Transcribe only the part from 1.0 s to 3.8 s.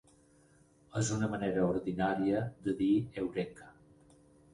...és una manera ordinària de dir Eureka!